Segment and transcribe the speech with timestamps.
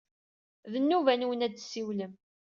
[0.71, 2.13] D nnuba-nwen ad d-tessiwlem.